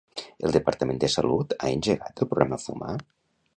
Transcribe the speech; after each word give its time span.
El 0.47 0.55
Departament 0.55 1.01
de 1.03 1.09
Salut 1.17 1.53
ha 1.59 1.71
engegat 1.77 2.25
el 2.25 2.31
programa 2.35 2.61
Fumar? 2.67 2.99